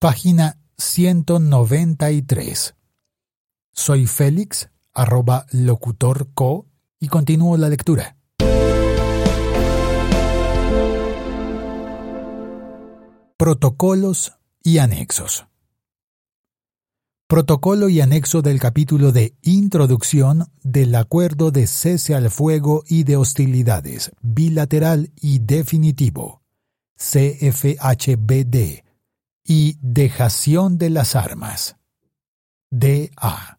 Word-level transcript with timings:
Página 0.00 0.60
193. 0.76 2.76
Soy 3.72 4.06
Félix, 4.06 4.70
arroba 4.94 5.44
locutorco, 5.50 6.66
y 7.00 7.08
continúo 7.08 7.56
la 7.56 7.68
lectura. 7.68 8.16
Protocolos 13.36 14.34
y 14.62 14.78
anexos. 14.78 15.48
Protocolo 17.26 17.88
y 17.88 18.00
anexo 18.00 18.40
del 18.40 18.60
capítulo 18.60 19.10
de 19.10 19.34
Introducción 19.42 20.44
del 20.62 20.94
Acuerdo 20.94 21.50
de 21.50 21.66
Cese 21.66 22.14
al 22.14 22.30
Fuego 22.30 22.84
y 22.86 23.02
de 23.02 23.16
Hostilidades 23.16 24.12
Bilateral 24.20 25.10
y 25.16 25.40
Definitivo, 25.40 26.44
CFHBD, 26.96 28.86
y 29.48 29.78
Dejación 29.80 30.76
de 30.76 30.90
las 30.90 31.16
Armas, 31.16 31.78
DA. 32.70 33.58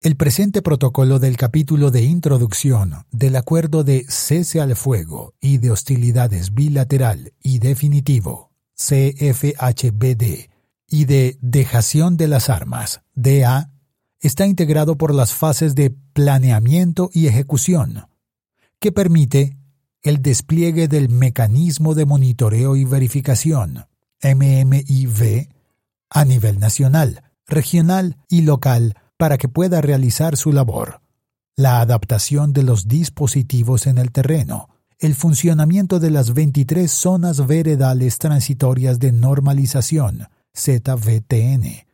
El 0.00 0.16
presente 0.16 0.62
protocolo 0.62 1.18
del 1.18 1.36
capítulo 1.36 1.90
de 1.90 2.00
introducción 2.02 3.04
del 3.10 3.36
acuerdo 3.36 3.84
de 3.84 4.06
cese 4.08 4.62
al 4.62 4.74
fuego 4.74 5.34
y 5.38 5.58
de 5.58 5.70
hostilidades 5.70 6.54
bilateral 6.54 7.34
y 7.42 7.58
definitivo 7.58 8.52
CFHBD 8.74 10.48
y 10.88 11.04
de 11.04 11.36
dejación 11.42 12.16
de 12.16 12.28
las 12.28 12.48
armas 12.48 13.02
DA 13.14 13.70
está 14.20 14.46
integrado 14.46 14.96
por 14.96 15.14
las 15.14 15.34
fases 15.34 15.74
de 15.74 15.90
planeamiento 15.90 17.10
y 17.12 17.26
ejecución, 17.26 18.08
que 18.80 18.92
permite 18.92 19.58
el 20.08 20.22
despliegue 20.22 20.86
del 20.86 21.08
mecanismo 21.08 21.94
de 21.94 22.06
monitoreo 22.06 22.76
y 22.76 22.84
verificación 22.84 23.86
MMIV 24.22 25.48
a 26.10 26.24
nivel 26.24 26.60
nacional, 26.60 27.24
regional 27.46 28.16
y 28.28 28.42
local 28.42 28.94
para 29.16 29.36
que 29.36 29.48
pueda 29.48 29.80
realizar 29.80 30.36
su 30.36 30.52
labor, 30.52 31.00
la 31.56 31.80
adaptación 31.80 32.52
de 32.52 32.62
los 32.62 32.86
dispositivos 32.86 33.88
en 33.88 33.98
el 33.98 34.12
terreno, 34.12 34.68
el 34.98 35.14
funcionamiento 35.14 35.98
de 35.98 36.10
las 36.10 36.34
23 36.34 36.90
zonas 36.90 37.46
veredales 37.46 38.18
transitorias 38.18 38.98
de 38.98 39.10
normalización, 39.10 40.28
ZVTN, 40.56 41.86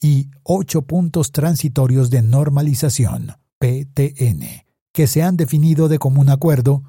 y 0.00 0.30
8 0.42 0.82
puntos 0.82 1.30
transitorios 1.30 2.10
de 2.10 2.22
normalización, 2.22 3.36
PTN, 3.58 4.64
que 4.92 5.06
se 5.06 5.22
han 5.22 5.36
definido 5.36 5.88
de 5.88 6.00
común 6.00 6.28
acuerdo, 6.28 6.82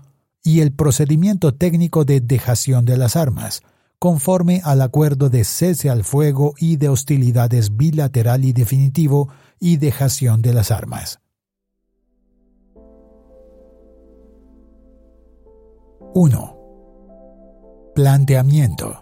y 0.44 0.60
el 0.60 0.74
procedimiento 0.74 1.54
técnico 1.54 2.04
de 2.04 2.20
dejación 2.20 2.86
de 2.86 2.98
las 2.98 3.16
armas, 3.16 3.62
conforme 3.98 4.62
al 4.66 4.82
acuerdo 4.82 5.30
de 5.30 5.46
cese 5.46 5.90
al 5.90 6.04
fuego 6.04 6.54
y 6.58 6.76
de 6.76 6.90
hostilidades 6.90 7.78
bilateral 7.78 8.44
y 8.44 8.52
definitivo 8.52 9.30
y 9.60 9.78
dejación 9.78 10.42
de 10.42 10.54
las 10.54 10.72
armas. 10.72 11.22
1. 16.16 16.58
Planteamiento. 17.96 19.00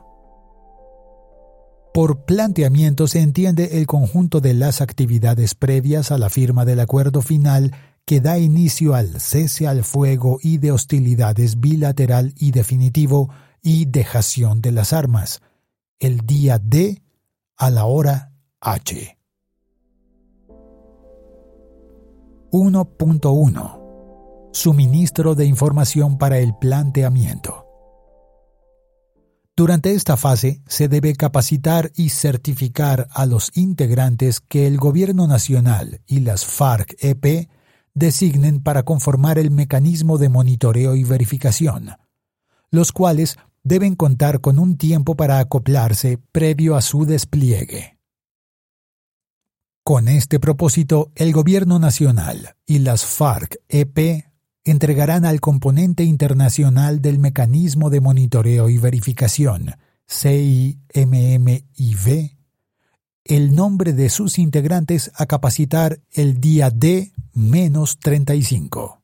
Por 1.93 2.23
planteamiento 2.23 3.07
se 3.07 3.19
entiende 3.19 3.79
el 3.79 3.87
conjunto 3.87 4.39
de 4.39 4.53
las 4.53 4.79
actividades 4.79 5.55
previas 5.55 6.11
a 6.11 6.17
la 6.17 6.29
firma 6.29 6.63
del 6.63 6.79
acuerdo 6.79 7.21
final 7.21 7.73
que 8.05 8.21
da 8.21 8.37
inicio 8.37 8.95
al 8.95 9.19
cese 9.19 9.67
al 9.67 9.83
fuego 9.83 10.39
y 10.41 10.57
de 10.57 10.71
hostilidades 10.71 11.59
bilateral 11.59 12.33
y 12.37 12.51
definitivo 12.51 13.29
y 13.61 13.85
dejación 13.85 14.61
de 14.61 14.71
las 14.71 14.93
armas, 14.93 15.41
el 15.99 16.21
día 16.25 16.59
D 16.59 17.01
a 17.57 17.69
la 17.69 17.85
hora 17.85 18.33
H. 18.59 19.17
1.1 22.51 23.81
Suministro 24.51 25.35
de 25.35 25.45
información 25.45 26.17
para 26.17 26.39
el 26.39 26.53
planteamiento. 26.57 27.65
Durante 29.55 29.93
esta 29.93 30.17
fase 30.17 30.61
se 30.67 30.87
debe 30.87 31.15
capacitar 31.15 31.91
y 31.95 32.09
certificar 32.09 33.07
a 33.11 33.25
los 33.25 33.55
integrantes 33.55 34.41
que 34.41 34.67
el 34.67 34.77
Gobierno 34.77 35.27
Nacional 35.27 36.01
y 36.07 36.21
las 36.21 36.45
FARC-EP 36.45 37.49
designen 37.93 38.61
para 38.61 38.83
conformar 38.83 39.37
el 39.37 39.51
mecanismo 39.51 40.17
de 40.17 40.29
monitoreo 40.29 40.95
y 40.95 41.03
verificación, 41.03 41.91
los 42.69 42.91
cuales 42.91 43.37
deben 43.63 43.95
contar 43.95 44.41
con 44.41 44.59
un 44.59 44.77
tiempo 44.77 45.15
para 45.15 45.39
acoplarse 45.39 46.19
previo 46.31 46.75
a 46.75 46.81
su 46.81 47.05
despliegue. 47.05 47.97
Con 49.83 50.07
este 50.07 50.39
propósito, 50.39 51.11
el 51.15 51.33
Gobierno 51.33 51.79
Nacional 51.79 52.55
y 52.65 52.79
las 52.79 53.03
FARC-EP 53.05 54.25
entregarán 54.63 55.25
al 55.25 55.41
componente 55.41 56.03
internacional 56.03 57.01
del 57.01 57.17
Mecanismo 57.17 57.89
de 57.89 57.99
Monitoreo 57.99 58.69
y 58.69 58.77
Verificación, 58.77 59.71
CIMMIV, 60.07 60.77
el 63.23 63.55
nombre 63.55 63.93
de 63.93 64.09
sus 64.09 64.37
integrantes 64.39 65.09
a 65.15 65.25
capacitar 65.25 66.01
el 66.11 66.41
día 66.41 66.69
D-35. 66.69 68.97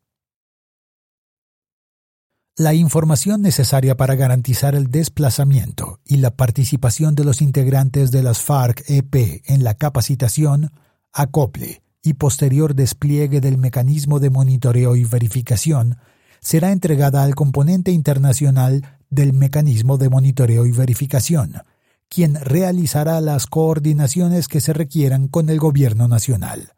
La 2.56 2.74
información 2.74 3.42
necesaria 3.44 3.96
para 3.96 4.16
garantizar 4.16 4.74
el 4.74 4.90
desplazamiento 4.90 6.00
y 6.04 6.18
la 6.18 6.36
participación 6.36 7.14
de 7.14 7.24
los 7.24 7.44
integrantes 7.44 8.10
de 8.10 8.24
las 8.24 8.42
FARC-EP 8.42 9.44
en 9.46 9.64
la 9.64 9.76
capacitación, 9.76 10.72
acople 11.14 11.84
y 12.02 12.16
posterior 12.16 12.74
despliegue 12.74 13.42
del 13.42 13.60
mecanismo 13.60 14.20
de 14.20 14.32
monitoreo 14.32 14.96
y 14.96 15.04
verificación 15.04 16.00
será 16.40 16.72
entregada 16.72 17.24
al 17.24 17.36
componente 17.36 17.92
internacional 17.92 19.00
del 19.10 19.34
mecanismo 19.34 19.98
de 19.98 20.10
monitoreo 20.10 20.66
y 20.66 20.72
verificación, 20.72 21.62
quien 22.10 22.36
realizará 22.36 23.22
las 23.22 23.48
coordinaciones 23.48 24.48
que 24.48 24.62
se 24.62 24.74
requieran 24.74 25.28
con 25.28 25.50
el 25.50 25.60
gobierno 25.60 26.08
nacional. 26.08 26.74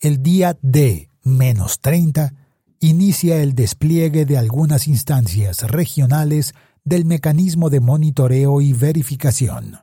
El 0.00 0.22
día 0.22 0.58
D-30 0.62 2.34
inicia 2.80 3.40
el 3.42 3.54
despliegue 3.54 4.24
de 4.24 4.36
algunas 4.36 4.88
instancias 4.88 5.62
regionales 5.62 6.54
del 6.84 7.04
mecanismo 7.04 7.70
de 7.70 7.78
monitoreo 7.78 8.60
y 8.60 8.72
verificación. 8.72 9.78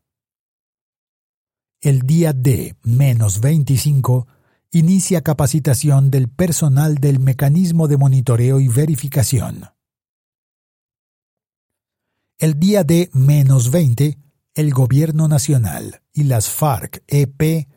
El 1.81 2.01
día 2.01 2.33
D-25 2.33 4.27
inicia 4.71 5.21
capacitación 5.21 6.11
del 6.11 6.27
personal 6.27 6.95
del 6.95 7.19
mecanismo 7.19 7.87
de 7.87 7.95
monitoreo 7.95 8.59
y 8.59 8.67
verificación. 8.67 9.69
El 12.41 12.57
día 12.57 12.85
D-20, 12.85 14.17
el 14.53 14.73
Gobierno 14.73 15.27
Nacional 15.27 16.03
y 16.13 16.23
las 16.23 16.49
FARC-EP 16.49 17.67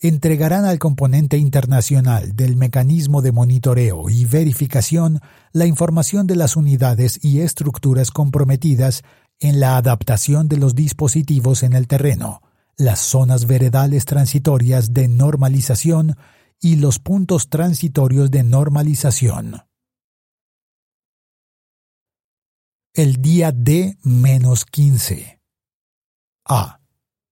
entregarán 0.00 0.64
al 0.64 0.78
componente 0.78 1.36
internacional 1.36 2.34
del 2.34 2.56
mecanismo 2.56 3.20
de 3.20 3.32
monitoreo 3.32 4.08
y 4.08 4.24
verificación 4.24 5.20
la 5.52 5.66
información 5.66 6.26
de 6.26 6.34
las 6.34 6.56
unidades 6.56 7.22
y 7.22 7.40
estructuras 7.40 8.10
comprometidas 8.10 9.02
en 9.38 9.60
la 9.60 9.76
adaptación 9.76 10.48
de 10.48 10.56
los 10.56 10.74
dispositivos 10.74 11.62
en 11.62 11.74
el 11.74 11.86
terreno, 11.86 12.40
las 12.78 13.00
zonas 13.00 13.46
veredales 13.46 14.06
transitorias 14.06 14.94
de 14.94 15.08
normalización 15.08 16.16
y 16.58 16.76
los 16.76 17.00
puntos 17.00 17.50
transitorios 17.50 18.30
de 18.30 18.44
normalización. 18.44 19.65
El 22.96 23.20
día 23.20 23.52
D-15. 23.52 25.38
A 26.46 26.80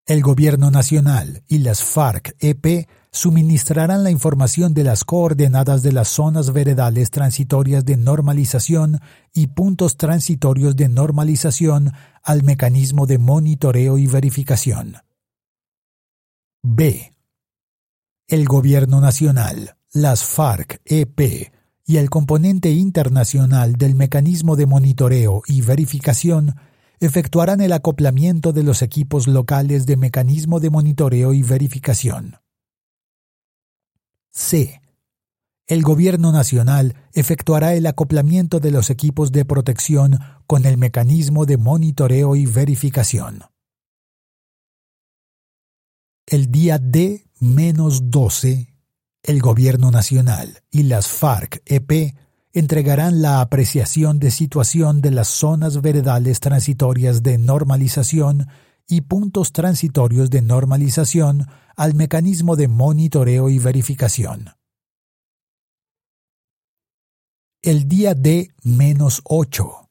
el 0.04 0.20
Gobierno 0.20 0.70
Nacional 0.70 1.42
y 1.48 1.56
las 1.56 1.82
FARC-EP 1.82 2.86
suministrarán 3.10 4.04
la 4.04 4.10
información 4.10 4.74
de 4.74 4.84
las 4.84 5.04
coordenadas 5.04 5.82
de 5.82 5.92
las 5.92 6.08
zonas 6.08 6.52
veredales 6.52 7.10
transitorias 7.10 7.82
de 7.86 7.96
normalización 7.96 9.00
y 9.32 9.46
puntos 9.46 9.96
transitorios 9.96 10.76
de 10.76 10.90
normalización 10.90 11.92
al 12.22 12.42
mecanismo 12.42 13.06
de 13.06 13.16
monitoreo 13.16 13.96
y 13.96 14.06
verificación. 14.06 14.98
B. 16.62 17.14
El 18.28 18.44
Gobierno 18.44 19.00
Nacional, 19.00 19.78
las 19.94 20.24
FARC-EP 20.24 21.53
y 21.86 21.98
el 21.98 22.10
componente 22.10 22.70
internacional 22.70 23.74
del 23.74 23.94
mecanismo 23.94 24.56
de 24.56 24.66
monitoreo 24.66 25.42
y 25.46 25.60
verificación 25.60 26.56
efectuarán 27.00 27.60
el 27.60 27.72
acoplamiento 27.72 28.52
de 28.52 28.62
los 28.62 28.80
equipos 28.82 29.26
locales 29.26 29.84
de 29.86 29.96
mecanismo 29.96 30.60
de 30.60 30.70
monitoreo 30.70 31.34
y 31.34 31.42
verificación. 31.42 32.36
C. 34.30 34.80
el 35.66 35.82
Gobierno 35.82 36.32
Nacional 36.32 36.94
efectuará 37.12 37.74
el 37.74 37.86
acoplamiento 37.86 38.60
de 38.60 38.70
los 38.70 38.90
equipos 38.90 39.30
de 39.32 39.44
protección 39.44 40.18
con 40.46 40.64
el 40.64 40.78
mecanismo 40.78 41.46
de 41.46 41.56
monitoreo 41.56 42.34
y 42.34 42.46
verificación. 42.46 43.44
El 46.26 46.50
día 46.50 46.78
D-12, 46.78 48.73
el 49.24 49.40
Gobierno 49.40 49.90
Nacional 49.90 50.62
y 50.70 50.84
las 50.84 51.08
FARC-EP 51.08 52.14
entregarán 52.52 53.22
la 53.22 53.40
apreciación 53.40 54.20
de 54.20 54.30
situación 54.30 55.00
de 55.00 55.10
las 55.10 55.28
zonas 55.28 55.80
veredales 55.80 56.40
transitorias 56.40 57.22
de 57.22 57.38
normalización 57.38 58.46
y 58.86 59.00
puntos 59.00 59.52
transitorios 59.52 60.30
de 60.30 60.42
normalización 60.42 61.48
al 61.74 61.94
mecanismo 61.94 62.54
de 62.54 62.68
monitoreo 62.68 63.48
y 63.48 63.58
verificación. 63.58 64.50
El 67.62 67.88
día 67.88 68.14
D-8. 68.14 69.88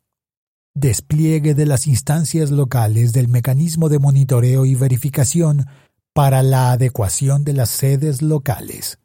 Despliegue 0.75 1.55
de 1.55 1.65
las 1.65 1.87
instancias 1.87 2.51
locales 2.51 3.13
del 3.13 3.27
mecanismo 3.27 3.89
de 3.89 3.99
monitoreo 3.99 4.65
y 4.65 4.75
verificación 4.75 5.65
para 6.13 6.43
la 6.43 6.71
adecuación 6.71 7.43
de 7.43 7.53
las 7.53 7.71
sedes 7.71 8.21
locales. 8.21 8.99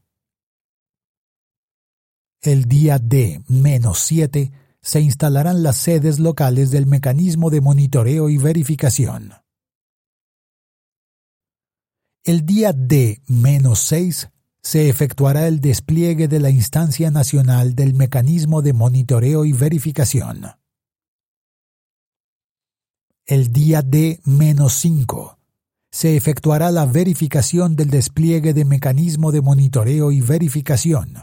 El 2.40 2.67
día 2.67 2.99
D-7 2.99 4.52
se 4.81 5.00
instalarán 5.00 5.64
las 5.64 5.76
sedes 5.76 6.20
locales 6.20 6.70
del 6.70 6.87
mecanismo 6.87 7.50
de 7.50 7.61
monitoreo 7.61 8.29
y 8.29 8.38
verificación. 8.38 9.32
El 12.23 12.46
día 12.46 12.73
D-6 12.73 14.31
se 14.62 14.88
efectuará 14.88 15.49
el 15.49 15.61
despliegue 15.61 16.29
de 16.29 16.38
la 16.38 16.50
instancia 16.50 17.11
nacional 17.11 17.75
del 17.75 17.94
mecanismo 17.94 18.62
de 18.62 18.73
monitoreo 18.73 19.44
y 19.44 19.52
verificación. 19.52 20.46
El 23.26 23.52
día 23.52 23.82
D-5 23.82 25.38
se 25.90 26.17
efectuará 26.17 26.70
la 26.70 26.87
verificación 26.87 27.75
del 27.75 27.90
despliegue 27.90 28.55
de 28.55 28.64
mecanismo 28.64 29.32
de 29.32 29.40
monitoreo 29.40 30.12
y 30.12 30.20
verificación, 30.20 31.14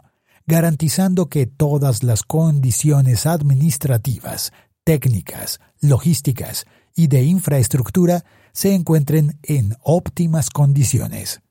garantizando 0.47 1.27
que 1.27 1.47
todas 1.47 2.03
las 2.03 2.23
condiciones 2.23 3.25
administrativas, 3.25 4.53
técnicas, 4.83 5.59
logísticas 5.81 6.65
y 6.95 7.07
de 7.07 7.23
infraestructura 7.23 8.23
se 8.53 8.73
encuentren 8.73 9.39
en 9.43 9.75
óptimas 9.81 10.49
condiciones. 10.49 11.41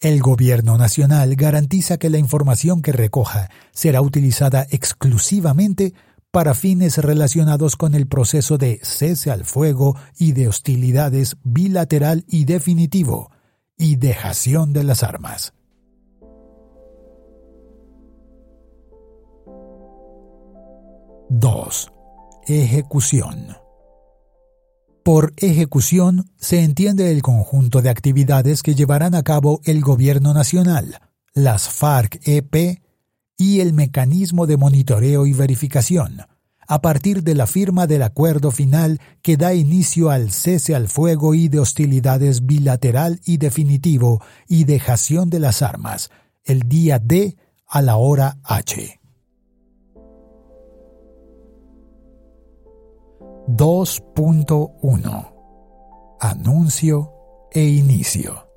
El 0.00 0.20
Gobierno 0.20 0.76
Nacional 0.76 1.36
garantiza 1.36 1.96
que 1.96 2.10
la 2.10 2.18
información 2.18 2.82
que 2.82 2.92
recoja 2.92 3.50
será 3.72 4.02
utilizada 4.02 4.66
exclusivamente 4.70 5.94
para 6.30 6.54
fines 6.54 6.98
relacionados 6.98 7.76
con 7.76 7.94
el 7.94 8.06
proceso 8.06 8.58
de 8.58 8.78
cese 8.82 9.30
al 9.30 9.46
fuego 9.46 9.96
y 10.18 10.32
de 10.32 10.48
hostilidades 10.48 11.36
bilateral 11.44 12.24
y 12.28 12.44
definitivo 12.44 13.30
y 13.78 13.96
dejación 13.96 14.74
de 14.74 14.84
las 14.84 15.02
armas. 15.02 15.55
(2) 21.30 21.92
Ejecución 22.46 23.56
por 25.06 25.34
ejecución 25.36 26.32
se 26.36 26.64
entiende 26.64 27.12
el 27.12 27.22
conjunto 27.22 27.80
de 27.80 27.90
actividades 27.90 28.64
que 28.64 28.74
llevarán 28.74 29.14
a 29.14 29.22
cabo 29.22 29.60
el 29.62 29.80
Gobierno 29.80 30.34
Nacional, 30.34 30.98
las 31.32 31.68
FARC-EP 31.68 32.82
y 33.36 33.60
el 33.60 33.72
mecanismo 33.72 34.48
de 34.48 34.56
monitoreo 34.56 35.24
y 35.24 35.32
verificación, 35.32 36.22
a 36.66 36.82
partir 36.82 37.22
de 37.22 37.36
la 37.36 37.46
firma 37.46 37.86
del 37.86 38.02
acuerdo 38.02 38.50
final 38.50 39.00
que 39.22 39.36
da 39.36 39.54
inicio 39.54 40.10
al 40.10 40.32
cese 40.32 40.74
al 40.74 40.88
fuego 40.88 41.34
y 41.34 41.46
de 41.46 41.60
hostilidades 41.60 42.44
bilateral 42.44 43.20
y 43.24 43.36
definitivo 43.36 44.20
y 44.48 44.64
dejación 44.64 45.30
de 45.30 45.38
las 45.38 45.62
armas, 45.62 46.10
el 46.42 46.68
día 46.68 46.98
D 46.98 47.36
a 47.68 47.80
la 47.80 47.94
hora 47.94 48.38
H. 48.42 48.95
2.1 53.48 55.32
Anuncio 56.18 57.12
e 57.52 57.64
inicio. 57.64 58.50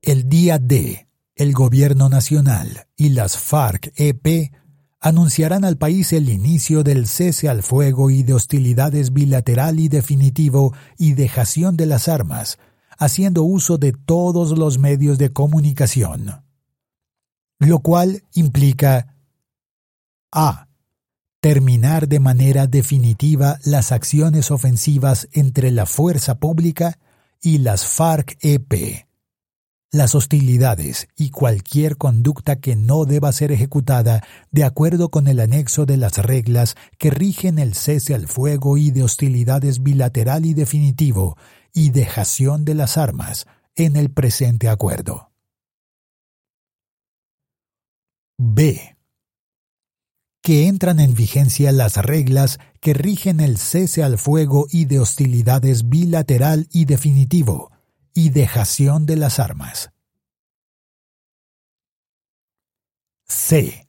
El 0.00 0.30
día 0.30 0.58
D, 0.58 1.06
el 1.34 1.52
Gobierno 1.52 2.08
Nacional 2.08 2.86
y 2.96 3.10
las 3.10 3.36
FARC-EP 3.36 4.50
anunciarán 4.98 5.66
al 5.66 5.76
país 5.76 6.14
el 6.14 6.30
inicio 6.30 6.82
del 6.82 7.06
cese 7.06 7.50
al 7.50 7.62
fuego 7.62 8.08
y 8.08 8.22
de 8.22 8.32
hostilidades 8.32 9.12
bilateral 9.12 9.78
y 9.78 9.88
definitivo 9.88 10.72
y 10.96 11.12
dejación 11.12 11.76
de 11.76 11.84
las 11.84 12.08
armas, 12.08 12.58
haciendo 12.96 13.42
uso 13.42 13.76
de 13.76 13.92
todos 13.92 14.56
los 14.56 14.78
medios 14.78 15.18
de 15.18 15.34
comunicación. 15.34 16.46
Lo 17.58 17.80
cual 17.80 18.24
implica 18.32 19.18
a 20.32 20.69
terminar 21.40 22.06
de 22.06 22.20
manera 22.20 22.66
definitiva 22.66 23.58
las 23.64 23.92
acciones 23.92 24.50
ofensivas 24.50 25.28
entre 25.32 25.70
la 25.70 25.86
fuerza 25.86 26.38
pública 26.38 26.98
y 27.40 27.58
las 27.58 27.86
FARC-EP. 27.86 29.06
Las 29.92 30.14
hostilidades 30.14 31.08
y 31.16 31.30
cualquier 31.30 31.96
conducta 31.96 32.60
que 32.60 32.76
no 32.76 33.06
deba 33.06 33.32
ser 33.32 33.50
ejecutada 33.50 34.22
de 34.52 34.62
acuerdo 34.62 35.10
con 35.10 35.26
el 35.26 35.40
anexo 35.40 35.84
de 35.84 35.96
las 35.96 36.18
reglas 36.18 36.76
que 36.98 37.10
rigen 37.10 37.58
el 37.58 37.74
cese 37.74 38.14
al 38.14 38.28
fuego 38.28 38.76
y 38.76 38.92
de 38.92 39.02
hostilidades 39.02 39.82
bilateral 39.82 40.46
y 40.46 40.54
definitivo 40.54 41.36
y 41.72 41.90
dejación 41.90 42.64
de 42.64 42.74
las 42.74 42.98
armas 42.98 43.46
en 43.74 43.96
el 43.96 44.10
presente 44.10 44.68
acuerdo. 44.68 45.32
B 48.38 48.99
que 50.42 50.66
entran 50.66 51.00
en 51.00 51.14
vigencia 51.14 51.70
las 51.72 51.96
reglas 51.96 52.58
que 52.80 52.94
rigen 52.94 53.40
el 53.40 53.58
cese 53.58 54.02
al 54.02 54.18
fuego 54.18 54.66
y 54.70 54.86
de 54.86 54.98
hostilidades 54.98 55.88
bilateral 55.88 56.66
y 56.72 56.86
definitivo, 56.86 57.70
y 58.14 58.30
dejación 58.30 59.06
de 59.06 59.16
las 59.16 59.38
armas. 59.38 59.90
C. 63.26 63.86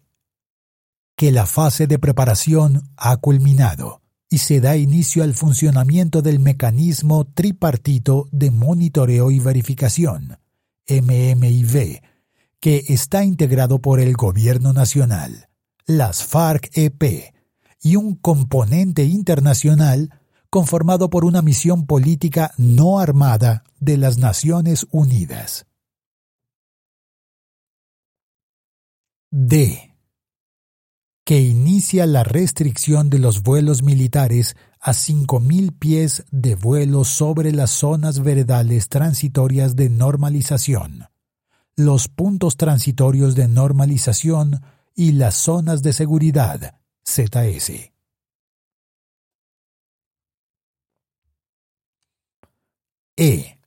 Que 1.15 1.31
la 1.31 1.45
fase 1.45 1.87
de 1.87 1.99
preparación 1.99 2.89
ha 2.97 3.17
culminado 3.17 4.01
y 4.29 4.39
se 4.39 4.61
da 4.61 4.77
inicio 4.77 5.23
al 5.23 5.33
funcionamiento 5.33 6.21
del 6.21 6.39
mecanismo 6.39 7.25
tripartito 7.25 8.27
de 8.31 8.51
monitoreo 8.51 9.31
y 9.31 9.39
verificación, 9.39 10.39
MMIV, 10.87 12.01
que 12.59 12.83
está 12.87 13.23
integrado 13.23 13.79
por 13.79 13.99
el 13.99 14.13
Gobierno 14.13 14.73
Nacional 14.73 15.50
las 15.85 16.23
FARC-EP 16.23 17.33
y 17.81 17.95
un 17.95 18.15
componente 18.15 19.03
internacional 19.05 20.21
conformado 20.49 21.09
por 21.09 21.25
una 21.25 21.41
misión 21.41 21.85
política 21.85 22.51
no 22.57 22.99
armada 22.99 23.63
de 23.79 23.97
las 23.97 24.17
Naciones 24.17 24.85
Unidas. 24.91 25.65
D. 29.31 29.95
Que 31.23 31.39
inicia 31.39 32.05
la 32.05 32.25
restricción 32.25 33.09
de 33.09 33.19
los 33.19 33.43
vuelos 33.43 33.81
militares 33.81 34.57
a 34.81 34.91
5.000 34.91 35.77
pies 35.79 36.25
de 36.31 36.55
vuelo 36.55 37.05
sobre 37.05 37.53
las 37.53 37.71
zonas 37.71 38.19
veredales 38.19 38.89
transitorias 38.89 39.77
de 39.77 39.89
normalización. 39.89 41.05
Los 41.77 42.09
puntos 42.09 42.57
transitorios 42.57 43.35
de 43.35 43.47
normalización 43.47 44.61
y 44.95 45.13
las 45.13 45.35
zonas 45.35 45.81
de 45.81 45.93
seguridad 45.93 46.79
ZS. 47.03 47.91
E. 53.17 53.59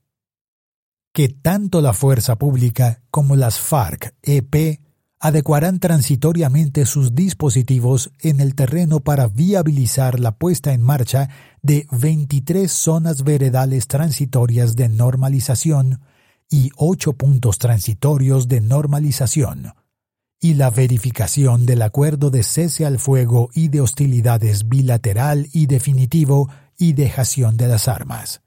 Que 1.13 1.29
tanto 1.29 1.81
la 1.81 1.93
fuerza 1.93 2.35
pública 2.35 3.01
como 3.09 3.35
las 3.35 3.59
FARC-EP 3.59 4.81
adecuarán 5.19 5.79
transitoriamente 5.79 6.85
sus 6.85 7.15
dispositivos 7.15 8.11
en 8.19 8.41
el 8.41 8.53
terreno 8.53 8.99
para 8.99 9.27
viabilizar 9.27 10.19
la 10.19 10.37
puesta 10.37 10.73
en 10.73 10.81
marcha 10.81 11.29
de 11.61 11.87
23 11.91 12.71
zonas 12.71 13.23
veredales 13.23 13.87
transitorias 13.87 14.75
de 14.75 14.89
normalización 14.89 16.01
y 16.49 16.69
8 16.75 17.13
puntos 17.13 17.57
transitorios 17.57 18.47
de 18.47 18.61
normalización 18.61 19.73
y 20.45 20.53
la 20.53 20.69
verificación 20.69 21.65
del 21.65 21.81
acuerdo 21.81 22.29
de 22.29 22.43
cese 22.43 22.85
al 22.85 22.99
fuego 22.99 23.49
y 23.55 23.69
de 23.69 23.81
hostilidades 23.81 24.69
bilateral 24.69 25.47
y 25.53 25.65
definitivo 25.65 26.51
y 26.77 26.93
dejación 26.93 27.57
de 27.57 27.67
las 27.67 27.87
armas. 27.87 28.43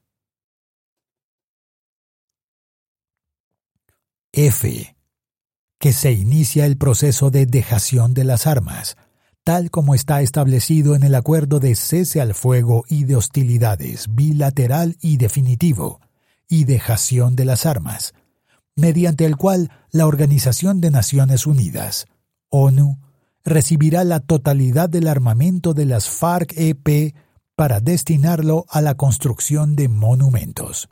F. 4.31 4.97
que 5.81 5.93
se 5.93 6.13
inicia 6.13 6.67
el 6.67 6.79
proceso 6.79 7.33
de 7.33 7.47
dejación 7.47 8.15
de 8.15 8.23
las 8.23 8.47
armas, 8.47 8.97
tal 9.43 9.73
como 9.73 9.97
está 9.97 10.23
establecido 10.23 10.95
en 10.95 11.03
el 11.03 11.17
acuerdo 11.17 11.59
de 11.59 11.75
cese 11.75 12.21
al 12.21 12.35
fuego 12.35 12.85
y 12.89 13.07
de 13.07 13.17
hostilidades 13.17 14.15
bilateral 14.15 14.97
y 15.01 15.17
definitivo, 15.17 16.01
y 16.49 16.63
dejación 16.63 17.35
de 17.35 17.45
las 17.45 17.67
armas, 17.67 18.15
mediante 18.79 19.25
el 19.25 19.37
cual 19.37 19.73
la 19.91 20.07
Organización 20.07 20.81
de 20.81 20.93
Naciones 20.93 21.47
Unidas, 21.47 22.07
ONU, 22.49 23.01
recibirá 23.45 24.05
la 24.05 24.21
totalidad 24.21 24.89
del 24.89 25.09
armamento 25.09 25.75
de 25.75 25.85
las 25.85 26.09
FARC-EP 26.09 27.13
para 27.57 27.81
destinarlo 27.81 28.67
a 28.69 28.81
la 28.81 28.95
construcción 28.95 29.75
de 29.75 29.89
monumentos. 29.89 30.89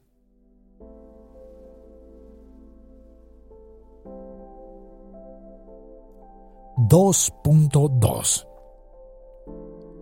2.2 6.77 8.47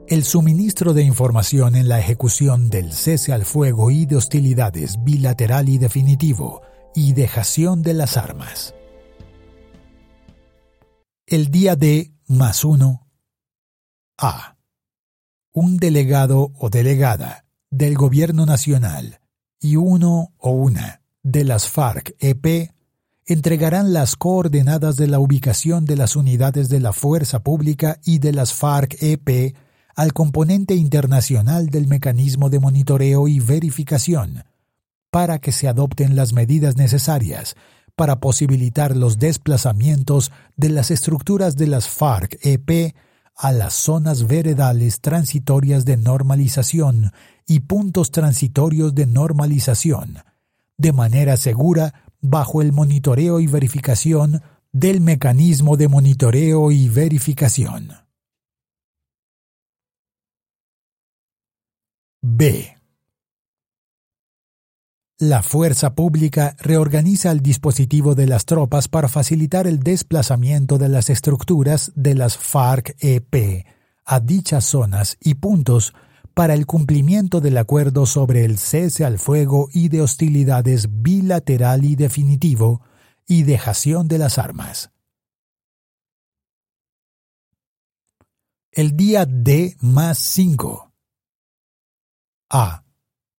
El 0.08 0.24
suministro 0.24 0.94
de 0.94 1.02
información 1.02 1.76
en 1.76 1.88
la 1.88 2.00
ejecución 2.00 2.70
del 2.70 2.92
cese 2.92 3.34
al 3.34 3.44
fuego 3.44 3.90
y 3.90 4.06
de 4.06 4.16
hostilidades 4.16 5.04
bilateral 5.04 5.68
y 5.68 5.76
definitivo 5.76 6.62
y 6.94 7.12
dejación 7.12 7.82
de 7.82 7.94
las 7.94 8.16
armas. 8.16 8.74
El 11.26 11.48
día 11.50 11.76
de 11.76 12.12
más 12.26 12.64
uno. 12.64 13.08
A. 14.18 14.56
Un 15.52 15.76
delegado 15.76 16.52
o 16.58 16.70
delegada 16.70 17.44
del 17.70 17.96
Gobierno 17.96 18.46
Nacional 18.46 19.20
y 19.60 19.76
uno 19.76 20.32
o 20.38 20.50
una 20.50 21.02
de 21.22 21.44
las 21.44 21.68
FARC-EP 21.68 22.70
entregarán 23.26 23.92
las 23.92 24.16
coordenadas 24.16 24.96
de 24.96 25.08
la 25.08 25.18
ubicación 25.18 25.84
de 25.86 25.96
las 25.96 26.16
unidades 26.16 26.68
de 26.68 26.80
la 26.80 26.92
Fuerza 26.92 27.42
Pública 27.42 27.98
y 28.04 28.18
de 28.18 28.32
las 28.32 28.52
FARC-EP 28.52 29.56
al 29.96 30.12
componente 30.12 30.74
internacional 30.74 31.68
del 31.68 31.86
mecanismo 31.86 32.50
de 32.50 32.60
monitoreo 32.60 33.28
y 33.28 33.40
verificación, 33.40 34.44
para 35.14 35.38
que 35.38 35.52
se 35.52 35.68
adopten 35.68 36.16
las 36.16 36.32
medidas 36.32 36.76
necesarias 36.76 37.54
para 37.94 38.18
posibilitar 38.18 38.96
los 38.96 39.20
desplazamientos 39.20 40.32
de 40.56 40.70
las 40.70 40.90
estructuras 40.90 41.54
de 41.54 41.68
las 41.68 41.88
FARC-EP 41.88 42.96
a 43.36 43.52
las 43.52 43.74
zonas 43.74 44.26
veredales 44.26 45.00
transitorias 45.00 45.84
de 45.84 45.98
normalización 45.98 47.12
y 47.46 47.60
puntos 47.60 48.10
transitorios 48.10 48.92
de 48.96 49.06
normalización, 49.06 50.18
de 50.78 50.92
manera 50.92 51.36
segura 51.36 52.10
bajo 52.20 52.60
el 52.60 52.72
monitoreo 52.72 53.38
y 53.38 53.46
verificación 53.46 54.42
del 54.72 55.00
mecanismo 55.00 55.76
de 55.76 55.86
monitoreo 55.86 56.72
y 56.72 56.88
verificación. 56.88 57.92
B. 62.20 62.74
La 65.26 65.42
fuerza 65.42 65.94
pública 65.94 66.54
reorganiza 66.58 67.30
el 67.30 67.40
dispositivo 67.40 68.14
de 68.14 68.26
las 68.26 68.44
tropas 68.44 68.88
para 68.88 69.08
facilitar 69.08 69.66
el 69.66 69.80
desplazamiento 69.80 70.76
de 70.76 70.90
las 70.90 71.08
estructuras 71.08 71.92
de 71.94 72.14
las 72.14 72.36
FARC-EP 72.36 73.64
a 74.04 74.20
dichas 74.20 74.66
zonas 74.66 75.16
y 75.22 75.36
puntos 75.36 75.94
para 76.34 76.52
el 76.52 76.66
cumplimiento 76.66 77.40
del 77.40 77.56
acuerdo 77.56 78.04
sobre 78.04 78.44
el 78.44 78.58
cese 78.58 79.06
al 79.06 79.18
fuego 79.18 79.70
y 79.72 79.88
de 79.88 80.02
hostilidades 80.02 80.88
bilateral 81.00 81.86
y 81.86 81.96
definitivo 81.96 82.82
y 83.26 83.44
dejación 83.44 84.08
de 84.08 84.18
las 84.18 84.36
armas. 84.36 84.90
El 88.72 88.94
día 88.94 89.24
D 89.24 89.74
más 89.80 90.18
5. 90.18 90.92
A. 92.50 92.83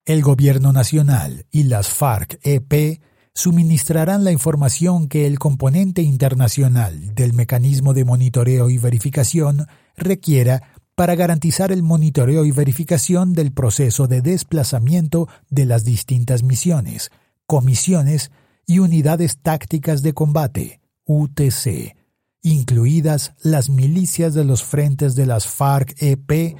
El 0.05 0.21
Gobierno 0.21 0.71
Nacional 0.71 1.47
y 1.49 1.63
las 1.63 1.89
FARC-EP 1.89 3.01
suministrarán 3.33 4.23
la 4.23 4.31
información 4.31 5.07
que 5.07 5.25
el 5.25 5.39
componente 5.39 6.03
internacional 6.03 7.15
del 7.15 7.33
mecanismo 7.33 7.95
de 7.95 8.05
monitoreo 8.05 8.69
y 8.69 8.77
verificación 8.77 9.65
requiera 9.97 10.61
para 10.93 11.15
garantizar 11.15 11.71
el 11.71 11.81
monitoreo 11.81 12.45
y 12.45 12.51
verificación 12.51 13.33
del 13.33 13.51
proceso 13.51 14.07
de 14.07 14.21
desplazamiento 14.21 15.27
de 15.49 15.65
las 15.65 15.83
distintas 15.83 16.43
misiones, 16.43 17.09
comisiones 17.47 18.29
y 18.67 18.79
unidades 18.79 19.39
tácticas 19.41 20.03
de 20.03 20.13
combate, 20.13 20.81
UTC, 21.05 21.97
incluidas 22.43 23.33
las 23.41 23.71
milicias 23.71 24.35
de 24.35 24.45
los 24.45 24.63
frentes 24.63 25.15
de 25.15 25.25
las 25.25 25.47
FARC-EP 25.47 26.55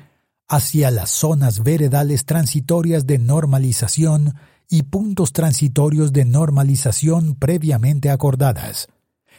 hacia 0.48 0.92
las 0.92 1.10
zonas 1.10 1.64
veredales 1.64 2.26
transitorias 2.26 3.08
de 3.08 3.18
normalización 3.18 4.36
y 4.70 4.84
puntos 4.84 5.34
transitorios 5.34 6.14
de 6.14 6.26
normalización 6.26 7.36
previamente 7.36 8.10
acordadas, 8.10 8.88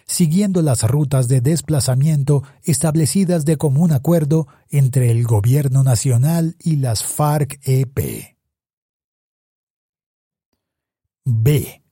siguiendo 0.07 0.63
las 0.63 0.83
rutas 0.83 1.29
de 1.29 1.41
desplazamiento 1.41 2.43
establecidas 2.63 3.45
de 3.45 3.57
común 3.57 3.93
acuerdo 3.93 4.47
entre 4.71 5.11
el 5.11 5.25
Gobierno 5.25 5.83
Nacional 5.83 6.57
y 6.61 6.77
las 6.77 7.05
FARC-EP. 7.05 8.37
B. 11.25 11.83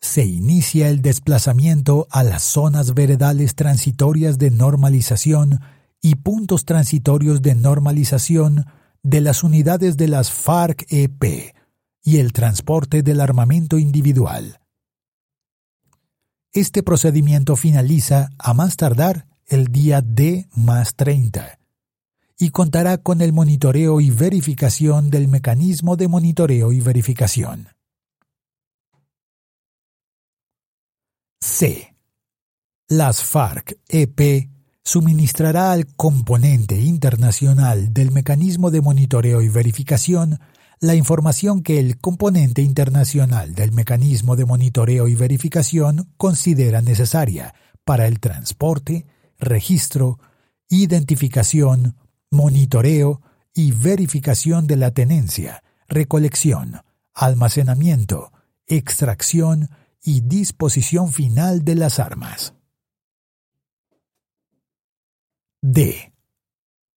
Se 0.00 0.24
inicia 0.24 0.88
el 0.88 1.02
desplazamiento 1.02 2.08
a 2.10 2.24
las 2.24 2.42
zonas 2.42 2.94
veredales 2.94 3.54
transitorias 3.54 4.38
de 4.38 4.50
normalización 4.50 5.60
y 6.02 6.16
puntos 6.16 6.66
transitorios 6.66 7.40
de 7.40 7.54
normalización 7.54 8.66
de 9.02 9.22
las 9.22 9.42
unidades 9.42 9.96
de 9.96 10.08
las 10.08 10.30
FARC-EP 10.30 11.54
y 12.02 12.18
el 12.18 12.34
transporte 12.34 13.02
del 13.02 13.20
armamento 13.20 13.78
individual 13.78 14.58
este 16.52 16.82
procedimiento 16.82 17.56
finaliza 17.56 18.28
a 18.38 18.52
más 18.52 18.76
tardar 18.76 19.26
el 19.46 19.68
día 19.68 20.02
D 20.02 20.48
más 20.54 20.94
30 20.96 21.58
y 22.38 22.50
contará 22.50 22.98
con 22.98 23.22
el 23.22 23.32
monitoreo 23.32 24.00
y 24.00 24.10
verificación 24.10 25.10
del 25.10 25.28
mecanismo 25.28 25.96
de 25.96 26.08
monitoreo 26.08 26.72
y 26.72 26.80
verificación. 26.80 27.68
C. 31.40 31.96
Las 32.88 33.22
FARC-EP 33.22 34.50
suministrará 34.84 35.72
al 35.72 35.86
componente 35.86 36.80
internacional 36.80 37.92
del 37.92 38.10
mecanismo 38.10 38.70
de 38.70 38.80
monitoreo 38.80 39.42
y 39.42 39.48
verificación 39.48 40.40
la 40.82 40.96
información 40.96 41.62
que 41.62 41.78
el 41.78 41.98
componente 41.98 42.60
internacional 42.60 43.54
del 43.54 43.70
mecanismo 43.70 44.34
de 44.34 44.44
monitoreo 44.46 45.06
y 45.06 45.14
verificación 45.14 46.12
considera 46.16 46.82
necesaria 46.82 47.54
para 47.84 48.08
el 48.08 48.18
transporte, 48.18 49.06
registro, 49.38 50.18
identificación, 50.68 51.96
monitoreo 52.32 53.22
y 53.54 53.70
verificación 53.70 54.66
de 54.66 54.76
la 54.76 54.90
tenencia, 54.90 55.62
recolección, 55.86 56.80
almacenamiento, 57.14 58.32
extracción 58.66 59.70
y 60.02 60.22
disposición 60.22 61.12
final 61.12 61.64
de 61.64 61.76
las 61.76 62.00
armas. 62.00 62.54
D. 65.64 66.12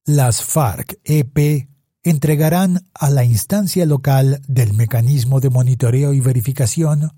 Las 0.05 0.41
FARC-EP 0.41 1.69
entregarán 2.01 2.87
a 2.95 3.11
la 3.11 3.23
instancia 3.23 3.85
local 3.85 4.41
del 4.47 4.73
mecanismo 4.73 5.39
de 5.39 5.51
monitoreo 5.51 6.13
y 6.13 6.19
verificación 6.19 7.11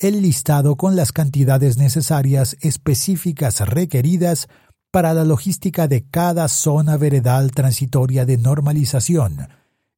el 0.00 0.22
listado 0.22 0.74
con 0.74 0.96
las 0.96 1.12
cantidades 1.12 1.78
necesarias 1.78 2.56
específicas 2.62 3.60
requeridas 3.60 4.48
para 4.90 5.14
la 5.14 5.22
logística 5.22 5.86
de 5.86 6.04
cada 6.04 6.48
zona 6.48 6.96
veredal 6.96 7.52
transitoria 7.52 8.26
de 8.26 8.36
normalización 8.36 9.48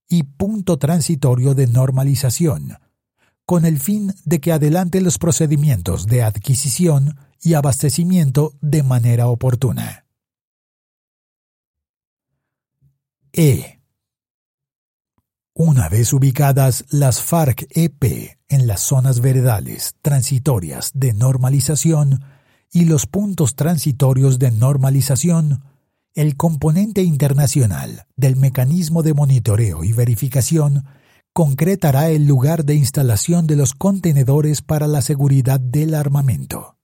y 0.06 0.24
punto 0.24 0.78
transitorio 0.78 1.54
de 1.54 1.66
normalización, 1.66 2.76
con 3.46 3.64
el 3.64 3.80
fin 3.80 4.12
de 4.26 4.40
que 4.40 4.52
adelante 4.52 5.00
los 5.00 5.16
procedimientos 5.16 6.06
de 6.06 6.24
adquisición 6.24 7.16
y 7.40 7.54
abastecimiento 7.54 8.52
de 8.60 8.82
manera 8.82 9.28
oportuna. 9.28 9.99
E. 13.32 13.80
Una 15.54 15.88
vez 15.88 16.12
ubicadas 16.12 16.84
las 16.90 17.22
FARC-EP 17.22 18.38
en 18.48 18.66
las 18.66 18.80
zonas 18.80 19.20
veredales 19.20 19.94
transitorias 20.02 20.90
de 20.94 21.12
normalización 21.12 22.24
y 22.72 22.86
los 22.86 23.06
puntos 23.06 23.54
transitorios 23.54 24.38
de 24.38 24.50
normalización, 24.50 25.62
el 26.14 26.36
componente 26.36 27.02
internacional 27.02 28.06
del 28.16 28.36
mecanismo 28.36 29.02
de 29.02 29.14
monitoreo 29.14 29.84
y 29.84 29.92
verificación 29.92 30.84
concretará 31.32 32.10
el 32.10 32.26
lugar 32.26 32.64
de 32.64 32.74
instalación 32.74 33.46
de 33.46 33.54
los 33.54 33.74
contenedores 33.74 34.62
para 34.62 34.88
la 34.88 35.02
seguridad 35.02 35.60
del 35.60 35.94
armamento. 35.94 36.76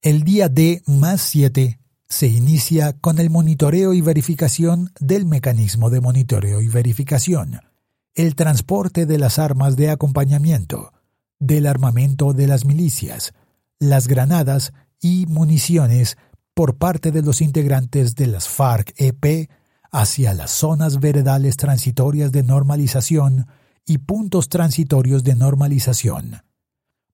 El 0.00 0.24
día 0.24 0.48
D 0.48 0.82
más 0.86 1.20
7 1.20 1.81
se 2.12 2.26
inicia 2.26 2.92
con 2.92 3.18
el 3.18 3.30
monitoreo 3.30 3.94
y 3.94 4.02
verificación 4.02 4.92
del 5.00 5.24
mecanismo 5.24 5.88
de 5.88 6.02
monitoreo 6.02 6.60
y 6.60 6.68
verificación, 6.68 7.60
el 8.14 8.34
transporte 8.34 9.06
de 9.06 9.16
las 9.16 9.38
armas 9.38 9.76
de 9.76 9.88
acompañamiento, 9.88 10.92
del 11.38 11.66
armamento 11.66 12.34
de 12.34 12.46
las 12.46 12.66
milicias, 12.66 13.32
las 13.78 14.08
granadas 14.08 14.74
y 15.00 15.24
municiones 15.24 16.18
por 16.52 16.76
parte 16.76 17.12
de 17.12 17.22
los 17.22 17.40
integrantes 17.40 18.14
de 18.14 18.26
las 18.26 18.46
FARC-EP 18.46 19.48
hacia 19.90 20.34
las 20.34 20.50
zonas 20.50 21.00
veredales 21.00 21.56
transitorias 21.56 22.30
de 22.30 22.42
normalización 22.42 23.46
y 23.86 23.96
puntos 23.96 24.50
transitorios 24.50 25.24
de 25.24 25.34
normalización, 25.34 26.42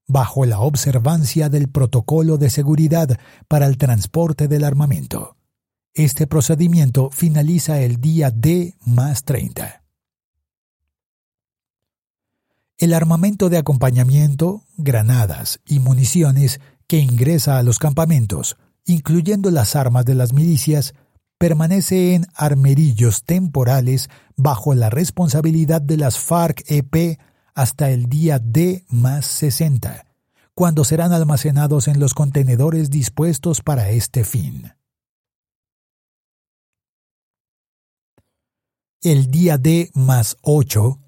bajo 0.08 0.46
la 0.46 0.60
observancia 0.60 1.48
del 1.48 1.68
protocolo 1.68 2.38
de 2.38 2.50
seguridad 2.50 3.20
para 3.46 3.66
el 3.66 3.76
transporte 3.76 4.48
del 4.48 4.64
armamento. 4.64 5.36
Este 5.94 6.26
procedimiento 6.26 7.10
finaliza 7.10 7.80
el 7.80 8.00
día 8.00 8.30
D 8.30 8.74
más 8.84 9.24
30. 9.24 9.84
El 12.78 12.94
armamento 12.94 13.48
de 13.48 13.58
acompañamiento, 13.58 14.62
granadas 14.76 15.60
y 15.66 15.80
municiones 15.80 16.60
que 16.86 16.98
ingresa 16.98 17.58
a 17.58 17.62
los 17.62 17.78
campamentos, 17.78 18.56
incluyendo 18.86 19.50
las 19.50 19.76
armas 19.76 20.04
de 20.04 20.14
las 20.14 20.32
milicias, 20.32 20.94
permanece 21.38 22.14
en 22.14 22.26
armerillos 22.34 23.24
temporales 23.24 24.08
bajo 24.36 24.74
la 24.74 24.90
responsabilidad 24.90 25.82
de 25.82 25.96
las 25.96 26.18
FARC-EP 26.18 27.18
hasta 27.58 27.90
el 27.90 28.08
día 28.08 28.38
D 28.38 28.84
más 28.88 29.26
60, 29.26 30.06
cuando 30.54 30.84
serán 30.84 31.12
almacenados 31.12 31.88
en 31.88 31.98
los 31.98 32.14
contenedores 32.14 32.88
dispuestos 32.88 33.62
para 33.62 33.90
este 33.90 34.22
fin. 34.22 34.74
El 39.02 39.32
día 39.32 39.58
D 39.58 39.90
más 39.94 40.36
8, 40.42 41.00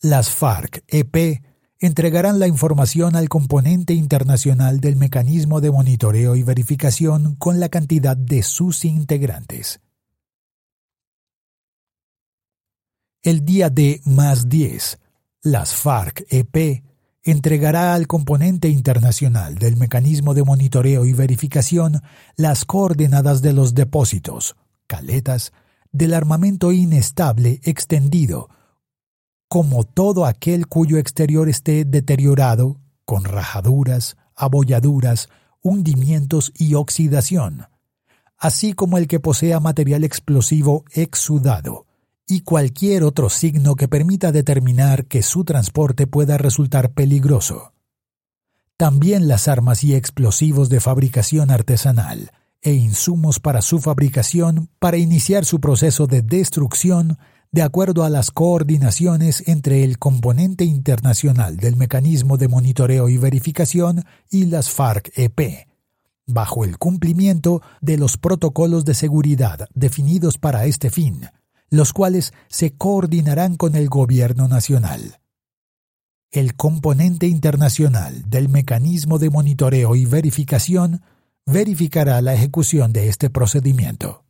las 0.00 0.30
FARC-EP 0.30 1.42
entregarán 1.78 2.38
la 2.38 2.48
información 2.48 3.14
al 3.14 3.28
componente 3.28 3.92
internacional 3.92 4.80
del 4.80 4.96
mecanismo 4.96 5.60
de 5.60 5.70
monitoreo 5.70 6.36
y 6.36 6.42
verificación 6.42 7.36
con 7.36 7.60
la 7.60 7.68
cantidad 7.68 8.16
de 8.16 8.42
sus 8.42 8.86
integrantes. 8.86 9.82
El 13.20 13.44
día 13.44 13.68
D 13.68 14.00
más 14.06 14.48
10, 14.48 15.00
las 15.42 15.74
FARC-EP 15.74 16.82
entregará 17.22 17.94
al 17.94 18.06
componente 18.06 18.68
internacional 18.68 19.56
del 19.56 19.76
mecanismo 19.76 20.34
de 20.34 20.44
monitoreo 20.44 21.04
y 21.04 21.12
verificación 21.12 22.02
las 22.36 22.64
coordenadas 22.64 23.42
de 23.42 23.52
los 23.52 23.74
depósitos, 23.74 24.56
caletas, 24.86 25.52
del 25.92 26.14
armamento 26.14 26.72
inestable 26.72 27.60
extendido, 27.64 28.48
como 29.48 29.84
todo 29.84 30.26
aquel 30.26 30.66
cuyo 30.66 30.98
exterior 30.98 31.48
esté 31.48 31.84
deteriorado, 31.84 32.80
con 33.04 33.24
rajaduras, 33.24 34.16
abolladuras, 34.34 35.28
hundimientos 35.62 36.52
y 36.56 36.74
oxidación, 36.74 37.66
así 38.36 38.74
como 38.74 38.98
el 38.98 39.08
que 39.08 39.20
posea 39.20 39.60
material 39.60 40.04
explosivo 40.04 40.84
exudado, 40.92 41.87
y 42.28 42.42
cualquier 42.42 43.04
otro 43.04 43.30
signo 43.30 43.74
que 43.74 43.88
permita 43.88 44.30
determinar 44.30 45.06
que 45.06 45.22
su 45.22 45.44
transporte 45.44 46.06
pueda 46.06 46.36
resultar 46.36 46.92
peligroso. 46.92 47.72
También 48.76 49.26
las 49.26 49.48
armas 49.48 49.82
y 49.82 49.94
explosivos 49.94 50.68
de 50.68 50.80
fabricación 50.80 51.50
artesanal 51.50 52.30
e 52.60 52.74
insumos 52.74 53.40
para 53.40 53.62
su 53.62 53.80
fabricación 53.80 54.68
para 54.78 54.98
iniciar 54.98 55.46
su 55.46 55.58
proceso 55.58 56.06
de 56.06 56.22
destrucción 56.22 57.18
de 57.50 57.62
acuerdo 57.62 58.04
a 58.04 58.10
las 58.10 58.30
coordinaciones 58.30 59.42
entre 59.48 59.82
el 59.82 59.98
componente 59.98 60.64
internacional 60.64 61.56
del 61.56 61.76
mecanismo 61.76 62.36
de 62.36 62.48
monitoreo 62.48 63.08
y 63.08 63.16
verificación 63.16 64.04
y 64.30 64.44
las 64.44 64.68
FARC-EP, 64.68 65.66
bajo 66.26 66.64
el 66.64 66.76
cumplimiento 66.76 67.62
de 67.80 67.96
los 67.96 68.18
protocolos 68.18 68.84
de 68.84 68.92
seguridad 68.92 69.66
definidos 69.72 70.36
para 70.36 70.66
este 70.66 70.90
fin, 70.90 71.30
los 71.70 71.92
cuales 71.92 72.32
se 72.48 72.72
coordinarán 72.72 73.56
con 73.56 73.74
el 73.76 73.88
Gobierno 73.88 74.48
Nacional. 74.48 75.20
El 76.30 76.54
componente 76.54 77.26
internacional 77.26 78.28
del 78.28 78.48
mecanismo 78.48 79.18
de 79.18 79.30
monitoreo 79.30 79.94
y 79.96 80.04
verificación 80.04 81.02
verificará 81.46 82.20
la 82.20 82.34
ejecución 82.34 82.92
de 82.92 83.08
este 83.08 83.30
procedimiento. 83.30 84.24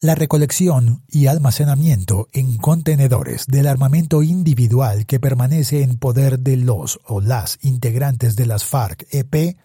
La 0.00 0.14
recolección 0.14 1.02
y 1.08 1.26
almacenamiento 1.26 2.28
en 2.32 2.58
contenedores 2.58 3.46
del 3.46 3.66
armamento 3.66 4.22
individual 4.22 5.06
que 5.06 5.18
permanece 5.18 5.82
en 5.82 5.98
poder 5.98 6.38
de 6.38 6.58
los 6.58 7.00
o 7.04 7.20
las 7.20 7.58
integrantes 7.62 8.36
de 8.36 8.46
las 8.46 8.64
FARC-EP 8.64 9.56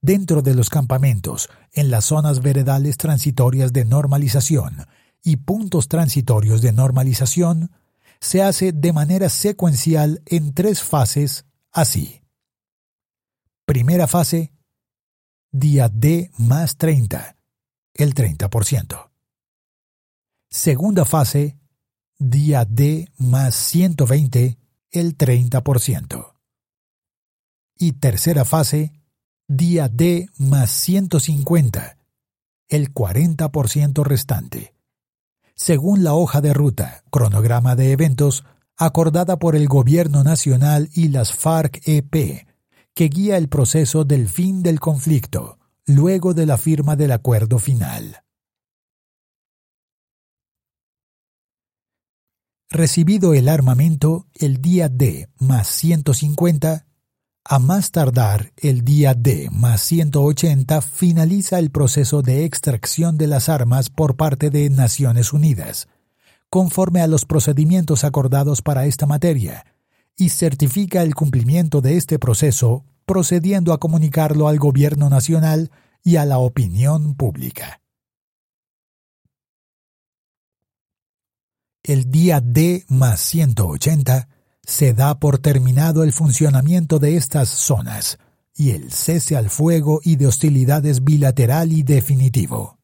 dentro 0.00 0.42
de 0.42 0.54
los 0.54 0.70
campamentos, 0.70 1.48
en 1.72 1.90
las 1.90 2.06
zonas 2.06 2.40
veredales 2.40 2.96
transitorias 2.96 3.72
de 3.72 3.84
normalización 3.84 4.86
y 5.22 5.36
puntos 5.36 5.88
transitorios 5.88 6.62
de 6.62 6.72
normalización, 6.72 7.72
se 8.20 8.42
hace 8.42 8.72
de 8.72 8.92
manera 8.92 9.28
secuencial 9.28 10.22
en 10.26 10.54
tres 10.54 10.82
fases 10.82 11.46
así. 11.72 12.22
Primera 13.64 14.06
fase, 14.06 14.52
día 15.50 15.88
D 15.88 16.30
más 16.38 16.76
30, 16.76 17.36
el 17.94 18.14
30%. 18.14 19.10
Segunda 20.50 21.04
fase, 21.04 21.58
día 22.18 22.64
D 22.64 23.12
más 23.18 23.54
120, 23.54 24.58
el 24.90 25.16
30%. 25.16 26.34
Y 27.76 27.92
tercera 27.92 28.44
fase, 28.44 28.97
día 29.48 29.88
D 29.88 30.28
más 30.36 30.70
150, 30.70 31.96
el 32.68 32.92
40% 32.92 34.04
restante. 34.04 34.74
Según 35.54 36.04
la 36.04 36.12
hoja 36.12 36.42
de 36.42 36.52
ruta, 36.52 37.02
cronograma 37.10 37.74
de 37.74 37.92
eventos, 37.92 38.44
acordada 38.76 39.38
por 39.38 39.56
el 39.56 39.66
Gobierno 39.66 40.22
Nacional 40.22 40.90
y 40.92 41.08
las 41.08 41.32
FARC-EP, 41.32 42.46
que 42.92 43.04
guía 43.08 43.38
el 43.38 43.48
proceso 43.48 44.04
del 44.04 44.28
fin 44.28 44.62
del 44.62 44.80
conflicto, 44.80 45.58
luego 45.86 46.34
de 46.34 46.44
la 46.44 46.58
firma 46.58 46.94
del 46.94 47.12
acuerdo 47.12 47.58
final. 47.58 48.22
Recibido 52.68 53.32
el 53.32 53.48
armamento, 53.48 54.26
el 54.34 54.60
día 54.60 54.90
D 54.90 55.30
más 55.38 55.68
150 55.68 56.87
a 57.50 57.58
más 57.58 57.92
tardar 57.92 58.52
el 58.58 58.84
día 58.84 59.14
D 59.14 59.48
más 59.50 59.80
180 59.80 60.82
finaliza 60.82 61.58
el 61.58 61.70
proceso 61.70 62.20
de 62.20 62.44
extracción 62.44 63.16
de 63.16 63.26
las 63.26 63.48
armas 63.48 63.88
por 63.88 64.16
parte 64.16 64.50
de 64.50 64.68
Naciones 64.68 65.32
Unidas, 65.32 65.88
conforme 66.50 67.00
a 67.00 67.06
los 67.06 67.24
procedimientos 67.24 68.04
acordados 68.04 68.60
para 68.60 68.84
esta 68.84 69.06
materia, 69.06 69.64
y 70.14 70.28
certifica 70.28 71.00
el 71.00 71.14
cumplimiento 71.14 71.80
de 71.80 71.96
este 71.96 72.18
proceso 72.18 72.84
procediendo 73.06 73.72
a 73.72 73.80
comunicarlo 73.80 74.48
al 74.48 74.58
Gobierno 74.58 75.08
Nacional 75.08 75.70
y 76.04 76.16
a 76.16 76.26
la 76.26 76.36
opinión 76.36 77.14
pública. 77.14 77.80
El 81.82 82.10
día 82.10 82.42
D 82.42 82.84
más 82.88 83.20
180 83.20 84.28
se 84.68 84.92
da 84.92 85.18
por 85.18 85.38
terminado 85.38 86.04
el 86.04 86.12
funcionamiento 86.12 86.98
de 86.98 87.16
estas 87.16 87.48
zonas 87.48 88.18
y 88.54 88.72
el 88.72 88.92
cese 88.92 89.34
al 89.34 89.48
fuego 89.48 90.00
y 90.04 90.16
de 90.16 90.26
hostilidades 90.26 91.02
bilateral 91.04 91.72
y 91.72 91.82
definitivo. 91.82 92.78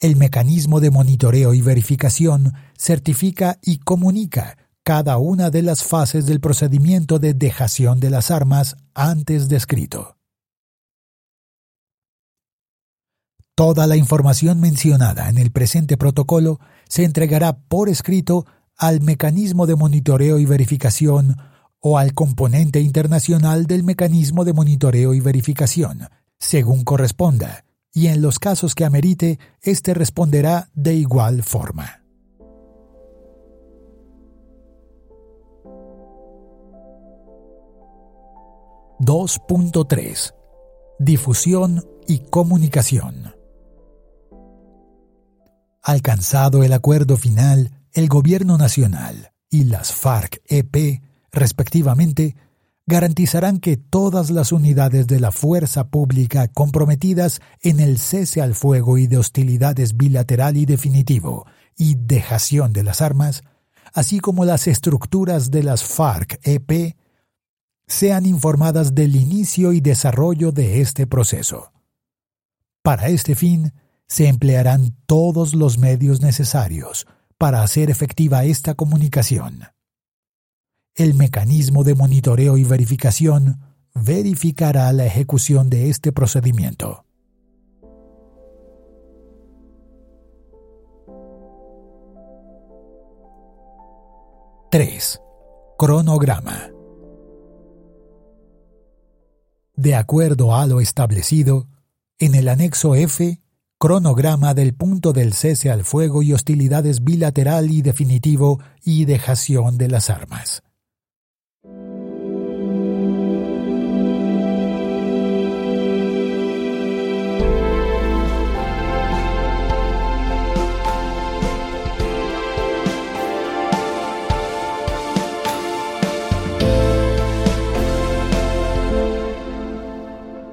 El 0.00 0.16
mecanismo 0.16 0.80
de 0.80 0.90
monitoreo 0.90 1.52
y 1.52 1.60
verificación 1.60 2.54
certifica 2.78 3.58
y 3.60 3.80
comunica 3.80 4.56
cada 4.82 5.18
una 5.18 5.50
de 5.50 5.60
las 5.60 5.84
fases 5.84 6.24
del 6.24 6.40
procedimiento 6.40 7.18
de 7.18 7.34
dejación 7.34 8.00
de 8.00 8.08
las 8.08 8.30
armas 8.30 8.76
antes 8.94 9.50
descrito. 9.50 10.16
Toda 13.54 13.86
la 13.86 13.96
información 13.96 14.58
mencionada 14.58 15.28
en 15.28 15.36
el 15.36 15.52
presente 15.52 15.98
protocolo 15.98 16.60
se 16.88 17.04
entregará 17.04 17.58
por 17.58 17.90
escrito 17.90 18.46
al 18.76 19.00
mecanismo 19.00 19.66
de 19.66 19.76
monitoreo 19.76 20.38
y 20.38 20.46
verificación 20.46 21.36
o 21.80 21.98
al 21.98 22.14
componente 22.14 22.80
internacional 22.80 23.66
del 23.66 23.84
mecanismo 23.84 24.44
de 24.44 24.52
monitoreo 24.52 25.14
y 25.14 25.20
verificación, 25.20 26.08
según 26.38 26.84
corresponda, 26.84 27.64
y 27.92 28.08
en 28.08 28.22
los 28.22 28.38
casos 28.38 28.74
que 28.74 28.84
amerite, 28.84 29.38
éste 29.62 29.94
responderá 29.94 30.70
de 30.74 30.94
igual 30.94 31.42
forma. 31.42 32.04
2.3 39.00 40.34
Difusión 40.98 41.84
y 42.06 42.20
comunicación. 42.20 43.34
Alcanzado 45.82 46.62
el 46.62 46.72
acuerdo 46.72 47.18
final, 47.18 47.83
el 47.94 48.08
Gobierno 48.08 48.58
Nacional 48.58 49.32
y 49.48 49.64
las 49.64 49.92
FARC-EP, 49.92 51.00
respectivamente, 51.30 52.34
garantizarán 52.86 53.60
que 53.60 53.76
todas 53.76 54.30
las 54.30 54.50
unidades 54.50 55.06
de 55.06 55.20
la 55.20 55.30
fuerza 55.30 55.88
pública 55.88 56.48
comprometidas 56.48 57.40
en 57.60 57.78
el 57.78 57.98
cese 57.98 58.42
al 58.42 58.56
fuego 58.56 58.98
y 58.98 59.06
de 59.06 59.16
hostilidades 59.16 59.96
bilateral 59.96 60.56
y 60.56 60.66
definitivo 60.66 61.46
y 61.76 61.94
dejación 61.94 62.72
de 62.72 62.82
las 62.82 63.00
armas, 63.00 63.44
así 63.92 64.18
como 64.18 64.44
las 64.44 64.66
estructuras 64.66 65.52
de 65.52 65.62
las 65.62 65.84
FARC-EP, 65.84 66.96
sean 67.86 68.26
informadas 68.26 68.96
del 68.96 69.14
inicio 69.14 69.72
y 69.72 69.80
desarrollo 69.80 70.50
de 70.50 70.80
este 70.80 71.06
proceso. 71.06 71.70
Para 72.82 73.06
este 73.06 73.36
fin, 73.36 73.72
se 74.08 74.26
emplearán 74.26 74.96
todos 75.06 75.54
los 75.54 75.78
medios 75.78 76.20
necesarios 76.20 77.06
para 77.44 77.62
hacer 77.62 77.90
efectiva 77.90 78.44
esta 78.44 78.72
comunicación. 78.72 79.64
El 80.94 81.12
mecanismo 81.12 81.84
de 81.84 81.94
monitoreo 81.94 82.56
y 82.56 82.64
verificación 82.64 83.60
verificará 83.94 84.90
la 84.94 85.04
ejecución 85.04 85.68
de 85.68 85.90
este 85.90 86.10
procedimiento. 86.10 87.04
¡3! 94.70 95.20
Cronograma 95.76 96.70
De 99.76 99.96
acuerdo 99.96 100.56
a 100.56 100.66
lo 100.66 100.80
establecido, 100.80 101.68
en 102.18 102.36
el 102.36 102.48
anexo 102.48 102.94
F, 102.94 103.42
cronograma 103.84 104.54
del 104.54 104.72
punto 104.72 105.12
del 105.12 105.34
cese 105.34 105.70
al 105.70 105.84
fuego 105.84 106.22
y 106.22 106.32
hostilidades 106.32 107.04
bilateral 107.04 107.70
y 107.70 107.82
definitivo 107.82 108.58
y 108.82 109.04
dejación 109.04 109.76
de 109.76 109.88
las 109.88 110.08
armas. 110.08 110.62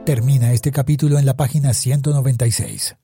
Termina 0.03 0.51
este 0.51 0.71
capítulo 0.71 1.17
en 1.17 1.25
la 1.25 1.37
página 1.37 1.73
196. 1.73 2.97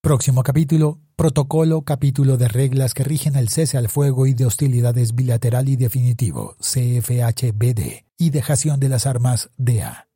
Próximo 0.00 0.44
capítulo, 0.44 1.00
protocolo, 1.16 1.82
capítulo 1.82 2.36
de 2.36 2.46
reglas 2.46 2.94
que 2.94 3.02
rigen 3.02 3.34
el 3.34 3.48
cese 3.48 3.78
al 3.78 3.88
fuego 3.88 4.28
y 4.28 4.32
de 4.32 4.46
hostilidades 4.46 5.16
bilateral 5.16 5.68
y 5.68 5.74
definitivo, 5.74 6.54
CFHBD, 6.60 8.06
y 8.16 8.30
dejación 8.30 8.78
de 8.78 8.88
las 8.90 9.06
armas, 9.06 9.50
DA. 9.56 10.07